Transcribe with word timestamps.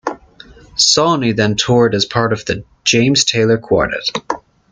Sawhney 0.77 1.31
then 1.35 1.55
toured 1.55 1.93
as 1.93 2.05
part 2.05 2.33
of 2.33 2.43
The 2.45 2.63
James 2.83 3.23
Taylor 3.23 3.59
Quartet. 3.59 4.09